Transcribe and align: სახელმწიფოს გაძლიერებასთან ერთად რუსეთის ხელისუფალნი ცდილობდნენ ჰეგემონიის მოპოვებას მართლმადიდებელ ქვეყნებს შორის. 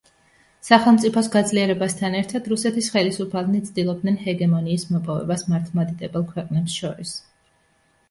სახელმწიფოს 0.69 1.29
გაძლიერებასთან 1.35 2.17
ერთად 2.21 2.49
რუსეთის 2.53 2.89
ხელისუფალნი 2.97 3.63
ცდილობდნენ 3.69 4.19
ჰეგემონიის 4.25 4.89
მოპოვებას 4.97 5.49
მართლმადიდებელ 5.55 6.31
ქვეყნებს 6.35 6.83
შორის. 6.83 7.19